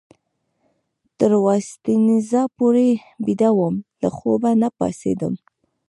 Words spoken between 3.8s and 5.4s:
له خوبه نه پاڅېدم.